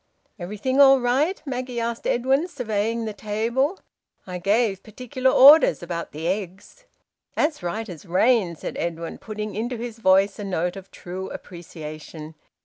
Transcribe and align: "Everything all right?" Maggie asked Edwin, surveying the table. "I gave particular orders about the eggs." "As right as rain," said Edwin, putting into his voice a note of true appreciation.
"Everything 0.39 0.81
all 0.81 0.99
right?" 0.99 1.39
Maggie 1.45 1.79
asked 1.79 2.07
Edwin, 2.07 2.47
surveying 2.47 3.05
the 3.05 3.13
table. 3.13 3.79
"I 4.25 4.39
gave 4.39 4.81
particular 4.81 5.29
orders 5.29 5.83
about 5.83 6.11
the 6.11 6.27
eggs." 6.27 6.85
"As 7.37 7.61
right 7.61 7.87
as 7.87 8.07
rain," 8.07 8.55
said 8.55 8.77
Edwin, 8.79 9.19
putting 9.19 9.53
into 9.53 9.77
his 9.77 9.99
voice 9.99 10.39
a 10.39 10.43
note 10.43 10.75
of 10.75 10.89
true 10.89 11.29
appreciation. 11.29 12.33